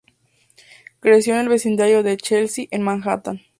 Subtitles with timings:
[0.99, 3.41] Creció en el vecindario de Chelsea, en Manhattan.